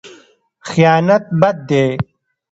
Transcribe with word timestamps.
خیانت 0.69 1.23
بد 1.41 1.55
دی. 1.67 1.85